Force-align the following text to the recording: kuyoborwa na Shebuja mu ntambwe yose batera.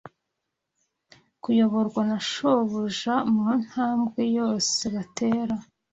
kuyoborwa 1.41 2.01
na 2.09 2.17
Shebuja 2.29 3.15
mu 3.33 3.47
ntambwe 3.63 4.21
yose 4.37 4.81
batera. 4.95 5.55